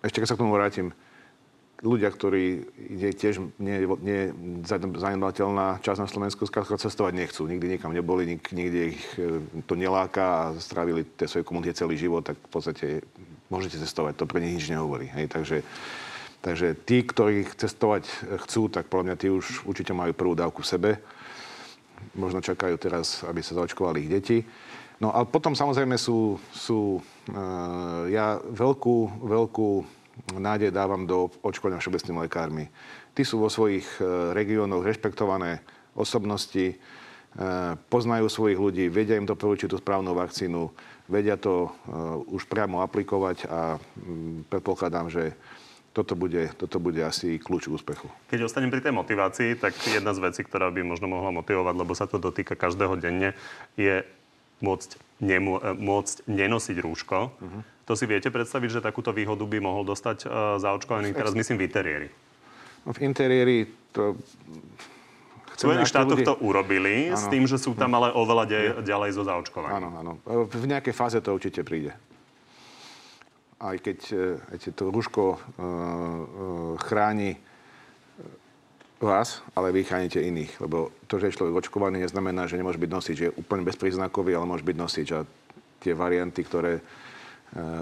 [0.00, 0.88] Ešte keď sa k tomu vrátim,
[1.80, 4.20] ľudia, ktorí je tiež nie, nie
[4.68, 7.48] zanedbateľná časť na Slovensku, skrátka cestovať nechcú.
[7.48, 11.96] Nikdy nikam neboli, nik, nikde ich e, to neláka a strávili tie svoje komunity celý
[11.96, 12.86] život, tak v podstate
[13.48, 14.20] môžete cestovať.
[14.20, 15.08] To pre nich nič nehovorí.
[15.08, 15.58] Hej, takže,
[16.44, 18.04] takže tí, ktorí cestovať
[18.44, 20.90] chcú, tak podľa mňa tí už určite majú prvú dávku v sebe.
[22.12, 24.38] Možno čakajú teraz, aby sa zaočkovali ich deti.
[25.00, 29.68] No a potom samozrejme sú, sú uh, ja veľkú, veľkú
[30.36, 32.64] nádej dávam do očkovania všeobecnými lekármi.
[33.16, 35.64] Tí sú vo svojich e, regiónoch rešpektované
[35.96, 36.76] osobnosti, e,
[37.88, 40.70] poznajú svojich ľudí, vedia im doporučiť tú správnu vakcínu,
[41.10, 41.70] vedia to e,
[42.30, 45.34] už priamo aplikovať a mm, predpokladám, že
[45.90, 48.06] toto bude, toto bude asi kľúč úspechu.
[48.30, 51.92] Keď ostanem pri tej motivácii, tak jedna z vecí, ktorá by možno mohla motivovať, lebo
[51.98, 53.34] sa to dotýka každého denne,
[53.74, 54.06] je
[54.62, 57.18] môcť, nemô- môcť nenosiť rúško.
[57.34, 57.60] Uh-huh.
[57.90, 61.64] To si viete predstaviť, že takúto výhodu by mohol dostať uh, zaočkovaný, teraz myslím v
[61.66, 62.08] interiéri?
[62.86, 64.14] No, v interiéri to...
[65.58, 66.30] Spojených štátoch ľudí...
[66.30, 67.18] to urobili ano.
[67.18, 69.74] s tým, že sú tam ale oveľa de- ďalej zo zaočkovaním.
[69.74, 70.12] Áno, áno.
[70.46, 71.90] V nejakej fáze to určite príde.
[73.58, 77.42] Aj keď, e, keď to rúško uh, uh, chráni
[79.02, 80.62] vás, ale vy chránite iných.
[80.62, 83.16] Lebo to, že je človek očkovaný, neznamená, že nemôže byť nosič.
[83.18, 85.08] Je úplne bezpríznakový, ale môže byť nosič.
[85.12, 85.26] A
[85.82, 86.82] tie varianty, ktoré E,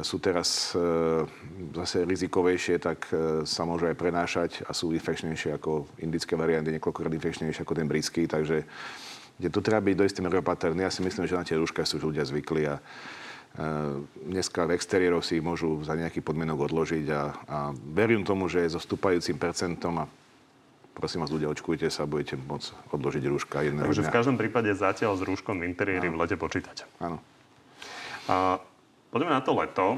[0.00, 0.81] sú teraz e,
[1.76, 7.12] zase rizikovejšie, tak e, sa môžu aj prenášať a sú infekčnejšie ako indické varianty, niekoľkokrát
[7.12, 8.64] infekčnejšie ako ten britský, takže
[9.37, 10.81] kde tu treba byť do istým opatrný.
[10.81, 12.81] Ja si myslím, že na tie rúška sú ľudia zvykli a
[14.28, 18.78] dneska v exteriéroch si môžu za nejaký podmienok odložiť a, a verím tomu, že so
[18.78, 20.04] stúpajúcim percentom a
[20.94, 24.11] prosím vás, ľudia, očkujte sa, budete môcť odložiť rúška jedného Takže dňa.
[24.11, 26.87] v každom prípade zatiaľ s rúškom v interiéri v lete počítať.
[26.98, 27.22] Áno.
[28.26, 28.59] A
[29.08, 29.96] Poďme na to leto.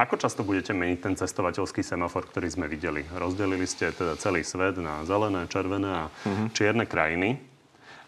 [0.00, 3.04] Ako často budete meniť ten cestovateľský semafor, ktorý sme videli?
[3.12, 6.48] Rozdelili ste teda celý svet na zelené, červené a uh-huh.
[6.56, 7.36] čierne krajiny.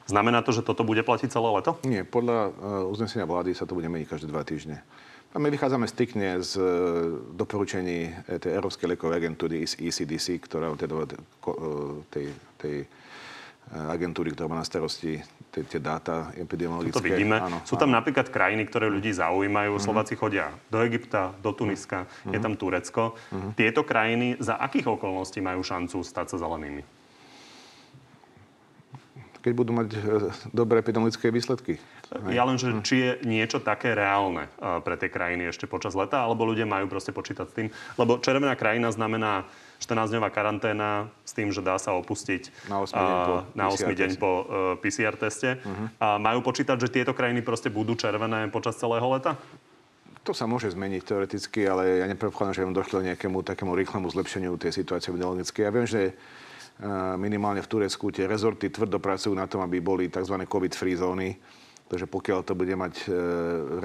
[0.08, 1.76] Znamená to, že toto bude platiť celé leto?
[1.84, 2.52] Nie, podľa uh,
[2.88, 4.80] uznesenia vlády sa to bude meniť každé dva týždne.
[5.32, 6.64] A my vychádzame striktne z uh,
[7.36, 11.08] doporučení e, tej Európskej liekovej agentúry ECDC, ktorá teda
[12.12, 12.84] tej, tej
[13.72, 16.96] agentúry, ktorá má na starosti tie, tie dáta epidemiologické.
[16.96, 17.36] To vidíme.
[17.36, 18.00] Áno, Sú tam áno.
[18.00, 19.76] napríklad krajiny, ktoré ľudí zaujímajú.
[19.76, 19.84] Mm-hmm.
[19.84, 22.32] Slováci chodia do Egypta, do Tuniska, mm-hmm.
[22.32, 23.02] je tam Turecko.
[23.12, 23.52] Mm-hmm.
[23.54, 26.82] Tieto krajiny za akých okolností majú šancu stať sa zelenými?
[29.42, 29.98] Keď budú mať e,
[30.54, 31.74] dobré epidemiologické výsledky.
[32.30, 32.82] Ja len, že hm.
[32.86, 36.86] či je niečo také reálne e, pre tie krajiny ešte počas leta, alebo ľudia majú
[36.86, 37.68] proste počítať s tým.
[37.98, 39.50] Lebo červená krajina znamená
[39.82, 44.10] 14-dňová karanténa s tým, že dá sa opustiť na 8 deň po, na 8 deň
[44.16, 44.42] po uh,
[44.78, 45.58] PCR teste.
[45.58, 45.90] Uh-huh.
[45.98, 49.34] A majú počítať, že tieto krajiny proste budú červené počas celého leta?
[50.22, 54.54] To sa môže zmeniť teoreticky, ale ja nepredpokladám, že vám došlo nejakému takému rýchlemu zlepšeniu
[54.54, 55.62] tej situácie epidemiologickej.
[55.66, 56.14] Ja viem, že
[57.18, 60.34] minimálne v Turecku tie rezorty tvrdo pracujú na tom, aby boli tzv.
[60.46, 61.34] COVID-free zóny.
[61.92, 63.12] Takže pokiaľ to bude mať e,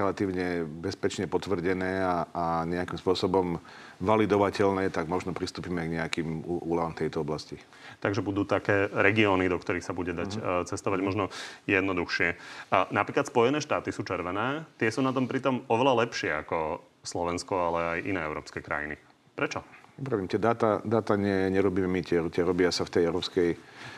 [0.00, 3.60] relatívne bezpečne potvrdené a, a nejakým spôsobom
[4.00, 7.60] validovateľné, tak možno pristúpime k nejakým úľavom tejto oblasti.
[8.00, 10.64] Takže budú také regióny, do ktorých sa bude dať uh-huh.
[10.64, 11.28] cestovať možno
[11.68, 12.28] jednoduchšie.
[12.72, 14.64] A napríklad Spojené štáty sú červené.
[14.80, 18.96] Tie sú na tom pritom oveľa lepšie ako Slovensko, ale aj iné európske krajiny.
[19.36, 19.60] Prečo?
[20.00, 23.48] Pravím, tie dáta, dáta ne, nerobíme my, tie, tie robia sa v tej európskej...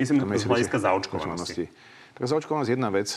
[0.03, 1.71] Myslím, z hľadiska zaočkovanosti.
[2.15, 3.09] Tak zaočkovanosť je jedna vec,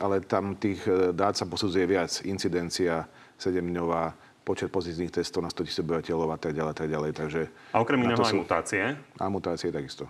[0.00, 2.12] ale tam tých e, dát sa posudzuje viac.
[2.28, 3.08] Incidencia
[3.40, 4.12] 7-dňová,
[4.46, 7.10] počet pozitívnych testov na 100 tisíc obyvateľov a tak ďalej, tak ďalej.
[7.16, 7.42] Takže
[7.74, 8.84] a okrem iného aj mutácie?
[9.18, 10.06] A mutácie takisto.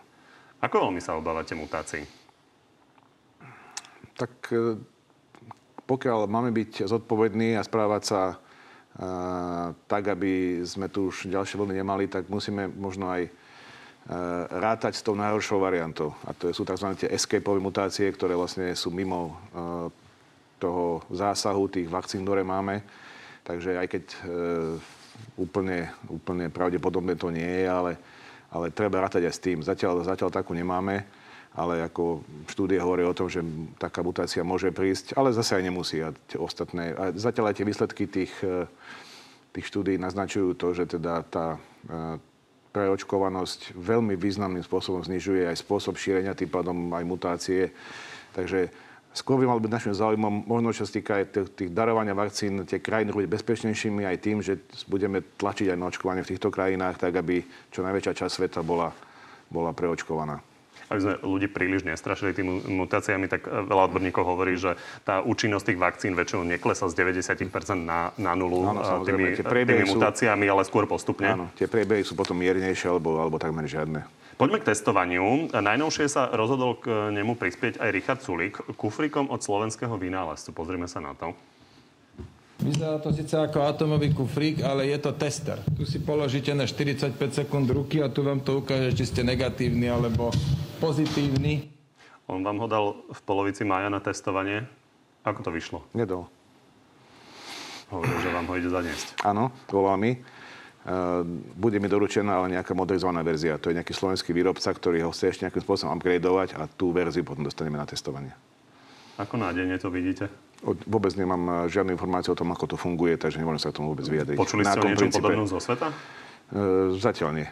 [0.61, 2.05] Ako veľmi sa obávate mutácií?
[4.17, 4.77] Tak e,
[5.87, 8.37] pokiaľ máme byť zodpovední a správať sa e,
[9.89, 13.33] tak, aby sme tu už ďalšie vlny nemali, tak musíme možno aj
[14.51, 16.15] rátať s tou najhoršou variantou.
[16.23, 16.95] A to sú tzv.
[16.95, 20.07] tie escapeové mutácie, ktoré vlastne sú mimo eh,
[20.57, 22.81] toho zásahu tých vakcín, ktoré máme.
[23.47, 24.17] Takže aj keď e,
[25.39, 27.93] úplne, úplne pravdepodobné to nie je, ale,
[28.51, 29.59] ale treba rátať aj s tým.
[29.63, 31.07] Zatiaľ, zatiaľ takú nemáme,
[31.55, 33.47] ale ako štúdie hovorí o tom, že
[33.79, 36.03] taká mutácia môže prísť, ale zase aj nemusí.
[36.03, 38.35] A ostatné, a zatiaľ aj tie výsledky tých,
[39.55, 41.63] tých štúdí naznačujú to, že teda tá
[42.77, 47.73] preočkovanosť veľmi významným spôsobom znižuje aj spôsob šírenia, tým pádom aj mutácie.
[48.37, 48.69] Takže
[49.17, 52.85] skôr by mal byť našim záujmom, možno čo sa týka aj tých darovania vakcín, tie
[52.85, 54.61] krajiny robiť bezpečnejšími aj tým, že
[54.93, 57.41] budeme tlačiť aj na očkovanie v týchto krajinách, tak aby
[57.73, 58.93] čo najväčšia časť sveta bola,
[59.49, 60.56] bola preočkovaná
[60.91, 65.75] aby sme ľudí príliš nestrašili tými mutáciami, tak e, veľa odborníkov hovorí, že tá účinnosť
[65.75, 67.43] tých vakcín väčšinou neklesa z 90%
[67.83, 71.35] na, na nulu áno, tými, tými mutáciami, sú, ale skôr postupne.
[71.35, 74.07] Áno, tie priebehy sú potom miernejšie alebo, alebo takmer žiadne.
[74.37, 75.49] Poďme k testovaniu.
[75.49, 80.53] Najnovšie sa rozhodol k nemu prispieť aj Richard Sulik kufrikom od slovenského vynálezcu.
[80.53, 81.33] Pozrime sa na to.
[82.57, 85.61] Vyzerá to síce ako atomový kufrík, ale je to tester.
[85.77, 89.93] Tu si položíte na 45 sekúnd ruky a tu vám to ukáže, či ste negatívni
[89.93, 90.33] alebo
[90.79, 91.73] pozitívny.
[92.27, 94.67] On vám ho dal v polovici mája na testovanie.
[95.23, 95.83] Ako to vyšlo?
[95.95, 96.27] Nedal.
[97.91, 99.07] Hovoril, že vám ho ide zaniesť.
[99.23, 100.19] Áno, volá mi.
[100.87, 101.27] Uh,
[101.59, 103.59] bude mi doručená ale nejaká modernizovaná verzia.
[103.59, 107.27] To je nejaký slovenský výrobca, ktorý ho chce ešte nejakým spôsobom upgradeovať a tú verziu
[107.27, 108.31] potom dostaneme na testovanie.
[109.19, 110.31] Ako nádejne to vidíte?
[110.63, 113.95] Vôbec nemám eh, žiadne informácie o tom, ako to funguje, takže nemôžem sa k tomu
[113.95, 114.39] vôbec vyjadriť.
[114.39, 115.91] Počuli ste o niečom podobnom zo sveta?
[116.47, 117.49] E, zatiaľ nie.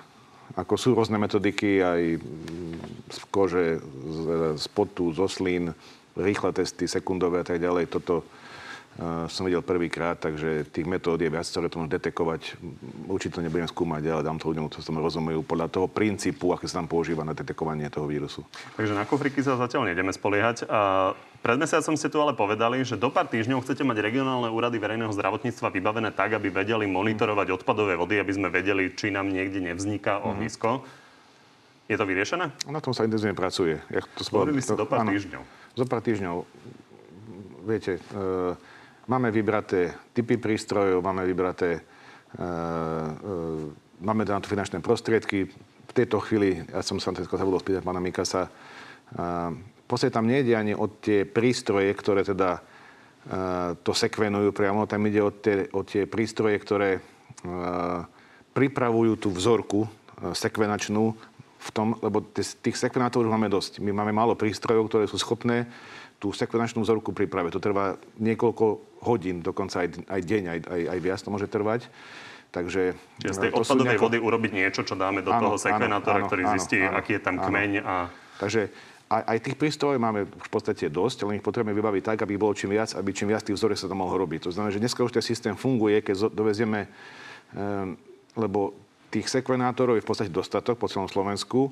[0.55, 2.21] Ako sú rôzne metodiky aj
[3.11, 4.19] z kože, z,
[4.57, 5.77] z potu, z oslín,
[6.17, 7.91] rýchle testy, sekundové a tak ďalej.
[7.91, 12.55] Toto uh, som videl prvýkrát, takže tých metód je viac, ktoré to môžu detekovať.
[13.11, 16.81] Určite nebudem skúmať, ale dám to ľuďom, ktorí tomu rozumejú, podľa toho princípu, aké sa
[16.81, 18.47] tam používa na detekovanie toho vírusu.
[18.79, 20.71] Takže na kufriky sa zatiaľ nejdeme spoliehať.
[20.71, 21.13] A
[21.45, 25.13] pred mesiacom ste tu ale povedali, že do pár týždňov chcete mať regionálne úrady verejného
[25.13, 30.25] zdravotníctva vybavené tak, aby vedeli monitorovať odpadové vody, aby sme vedeli, či nám niekde nevzniká
[30.25, 30.81] ohnisko.
[30.81, 31.04] Mm-hmm.
[31.85, 32.49] Je to vyriešené?
[32.73, 33.77] Na tom sa intenzívne pracuje.
[33.93, 35.43] Ja to Hovorili ste do pár áno, týždňov.
[35.77, 36.37] Zo pár týždňov.
[37.69, 38.01] Viete, e,
[39.05, 41.81] máme vybraté typy prístrojov, máme vybraté e,
[42.41, 45.49] e, máme na to finančné prostriedky.
[45.85, 50.57] V tejto chvíli, ja som sa zabudol spýtať pána Mikasa, e, v podstate tam nejde
[50.57, 55.85] ani o tie prístroje, ktoré teda uh, to sekvenujú priamo, tam ide o tie, o
[55.85, 58.09] tie prístroje, ktoré uh,
[58.57, 61.13] pripravujú tú vzorku uh, sekvenačnú
[61.65, 63.81] v tom, lebo tých sekvenátorov máme dosť.
[63.81, 65.65] My máme málo prístrojov, ktoré sú schopné
[66.21, 67.57] tú sekvenačnú vzorku pripraviť.
[67.57, 71.89] To trvá niekoľko hodín, dokonca aj, aj deň, aj, aj, aj viac to môže trvať.
[72.55, 74.07] Takže, Čiže z tej odpadovej nejako...
[74.07, 77.19] vody urobiť niečo, čo dáme do áno, toho sekvenátora, áno, ktorý áno, zistí, áno, aký
[77.19, 77.51] je tam áno.
[77.51, 77.71] kmeň.
[77.83, 77.95] A...
[78.39, 78.71] Takže
[79.11, 82.55] aj, aj tých prístrojov máme v podstate dosť, ale ich potrebujeme vybaviť tak, aby bolo
[82.55, 84.47] čím viac, aby čím viac tých vzoriek sa to mohlo robiť.
[84.47, 87.99] To znamená, že dneska už ten systém funguje, keď dovezieme, um,
[88.39, 88.84] lebo
[89.15, 91.71] tých sekvenátorov je v podstate dostatok po celom Slovensku,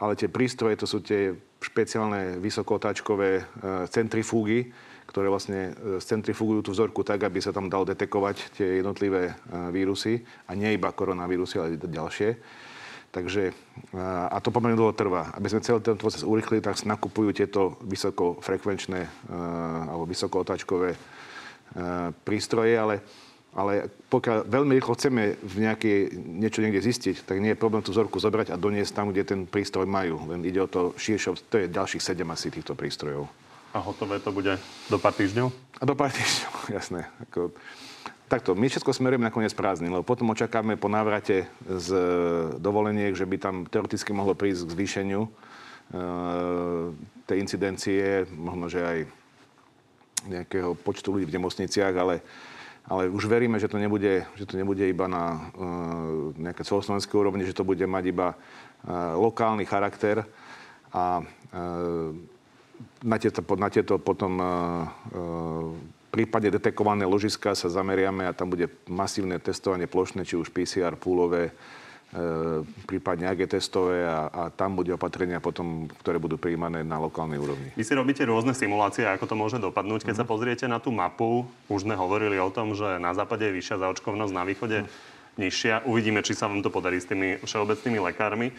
[0.00, 3.44] ale tie prístroje, to sú tie špeciálne vysokootáčkové uh,
[3.92, 4.72] centrifúgy,
[5.04, 9.68] ktoré vlastne uh, centrifugujú tú vzorku tak, aby sa tam dal detekovať tie jednotlivé uh,
[9.68, 12.30] vírusy a nie iba koronavírusy, ale ďalšie.
[13.08, 13.56] Takže,
[13.96, 15.32] a to pomerne dlho trvá.
[15.32, 19.00] Aby sme celý ten proces urychlili, tak sa nakupujú tieto vysokofrekvenčné
[19.88, 20.92] alebo vysokootáčkové
[22.28, 23.00] prístroje, ale,
[23.56, 27.90] ale pokiaľ veľmi rýchlo chceme v nejaké, niečo niekde zistiť, tak nie je problém tú
[27.96, 30.20] vzorku zobrať a doniesť tam, kde ten prístroj majú.
[30.28, 33.26] Len ide o to širšie, to je ďalších sedem asi týchto prístrojov.
[33.72, 34.56] A hotové to bude
[34.88, 35.48] do pár týždňov?
[35.80, 37.08] A do pár týždňov, jasné.
[37.28, 37.52] Ako,
[38.28, 41.88] Takto, my všetko smerujeme nakoniec prázdny, lebo potom očakávame po návrate z
[42.60, 45.30] dovoleniek, že by tam teoreticky mohlo prísť k zvýšeniu e,
[47.24, 48.98] tej incidencie, možno, že aj
[50.28, 52.20] nejakého počtu ľudí v nemocniciach, ale,
[52.88, 57.44] ale už veríme, že to nebude, že to nebude iba na uh, nejaké celoslovenské úrovni,
[57.44, 60.24] že to bude mať iba uh, lokálny charakter.
[60.88, 62.16] A uh,
[63.04, 64.48] na tieto, na tieto potom uh,
[65.12, 65.68] uh,
[66.08, 71.52] prípade detekované ložiska sa zameriame a tam bude masívne testovanie plošné, či už PCR, púlové,
[72.14, 77.36] e, prípadne AG testové a, a tam bude opatrenia potom, ktoré budú prijímané na lokálnej
[77.36, 77.68] úrovni.
[77.74, 80.08] Vy si robíte rôzne simulácie, ako to môže dopadnúť.
[80.08, 80.20] Keď mm.
[80.20, 83.82] sa pozriete na tú mapu, už sme hovorili o tom, že na západe je vyššia
[83.84, 84.88] zaočkovnosť, na východe mm.
[85.36, 85.74] nižšia.
[85.84, 88.56] Uvidíme, či sa vám to podarí s tými všeobecnými lekármi.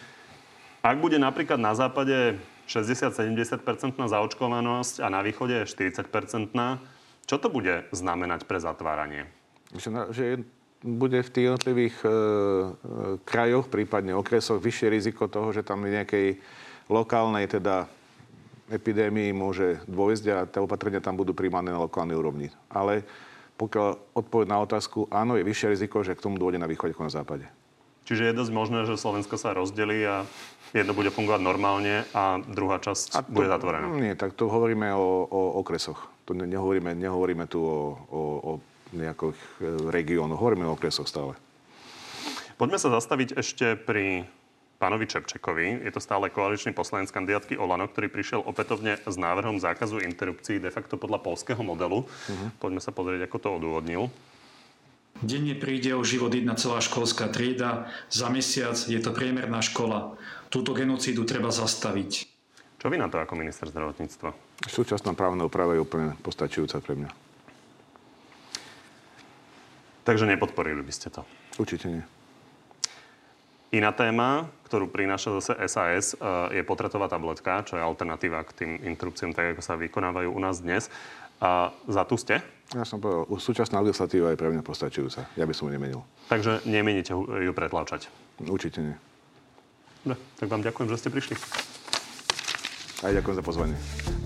[0.80, 3.66] Ak bude napríklad na západe 60-70%
[3.98, 6.06] zaočkovanosť a na východe 40%,
[7.28, 9.26] čo to bude znamenať pre zatváranie?
[9.74, 10.22] Myslím, že
[10.80, 12.12] bude v tých jednotlivých e, e,
[13.28, 16.40] krajoch, prípadne okresoch, vyššie riziko toho, že tam nejakej
[16.88, 17.84] lokálnej teda
[18.72, 22.48] epidémii môže dôjsť a tie opatrenia tam budú príjmané na lokálnej úrovni.
[22.70, 23.04] Ale
[23.60, 27.04] pokiaľ odpoveď na otázku, áno, je vyššie riziko, že k tomu dôjde na východe ako
[27.04, 27.46] na západe.
[28.08, 30.24] Čiže je dosť možné, že Slovensko sa rozdelí a
[30.72, 33.86] jedno bude fungovať normálne a druhá časť a to, bude zatvorená.
[34.00, 36.08] Nie, tak to hovoríme o, o okresoch.
[36.26, 38.50] To nehovoríme, nehovoríme tu o, o, o
[38.92, 41.34] nejakých e, regiónoch, hovoríme o okresoch stále.
[42.60, 44.28] Poďme sa zastaviť ešte pri
[44.80, 45.84] pánovi Čepčekovi.
[45.84, 50.72] Je to stále koaličný poslanec kandidátky Olano, ktorý prišiel opätovne s návrhom zákazu interrupcií de
[50.72, 52.04] facto podľa polského modelu.
[52.04, 52.48] Uh-huh.
[52.56, 54.08] Poďme sa pozrieť, ako to odôvodnil.
[55.20, 60.16] Denne príde o život jedna celá školská trieda, za mesiac je to priemerná škola.
[60.48, 62.24] Túto genocídu treba zastaviť.
[62.80, 64.32] Čo vy na to ako minister zdravotníctva?
[64.64, 67.10] Súčasná právna úprava je úplne postačujúca pre mňa.
[70.04, 71.22] Takže nepodporili by ste to?
[71.60, 72.04] Určite nie.
[73.70, 78.70] Iná téma, ktorú prináša zase SAS, eh, je potretová tabletka, čo je alternatíva k tým
[78.82, 80.90] interrupciám, tak ako sa vykonávajú u nás dnes.
[81.40, 82.42] A za tu ste?
[82.74, 85.26] Ja som povedal, súčasná legislatíva je pre mňa postačujúca.
[85.34, 86.02] Ja by som ju nemenil.
[86.28, 88.12] Takže nemeníte ju pretláčať?
[88.42, 88.96] Určite nie.
[90.04, 91.34] Dobre, tak vám ďakujem, že ste prišli.
[93.00, 93.76] Aj ďakujem za pozvanie.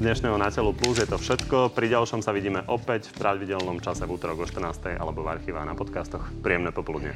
[0.03, 1.71] Dnešného Na telu plus je to všetko.
[1.79, 4.99] Pri ďalšom sa vidíme opäť v pravidelnom čase v útorok o 14.
[4.99, 6.27] alebo v archíve na podcastoch.
[6.43, 7.15] Príjemné popoludne.